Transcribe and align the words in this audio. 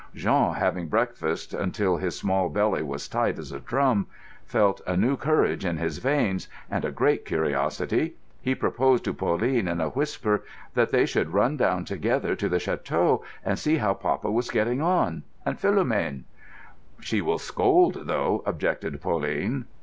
Jean, 0.15 0.55
having 0.55 0.87
breakfasted 0.87 1.59
until 1.59 1.97
his 1.97 2.17
small 2.17 2.49
belly 2.49 2.81
was 2.81 3.07
tight 3.07 3.37
as 3.37 3.51
a 3.51 3.59
drum, 3.59 4.07
felt 4.47 4.81
a 4.87 4.97
new 4.97 5.15
courage 5.15 5.63
in 5.63 5.77
his 5.77 5.99
veins, 5.99 6.47
and 6.71 6.83
a 6.83 6.89
great 6.89 7.23
curiosity. 7.23 8.15
He 8.41 8.55
proposed 8.55 9.03
to 9.03 9.13
Pauline 9.13 9.67
in 9.67 9.79
a 9.79 9.89
whisper 9.89 10.43
that 10.73 10.89
they 10.89 11.05
should 11.05 11.33
run 11.35 11.55
down 11.55 11.85
together 11.85 12.33
to 12.35 12.49
the 12.49 12.57
château 12.57 13.21
and 13.45 13.59
see 13.59 13.77
how 13.77 13.93
papa 13.93 14.31
was 14.31 14.49
getting 14.49 14.81
on, 14.81 15.21
and 15.45 15.59
Philomène. 15.59 16.23
"She 16.99 17.21
will 17.21 17.37
scold, 17.37 18.05
though," 18.07 18.41
objected 18.47 18.99
Pauline. 19.03 19.65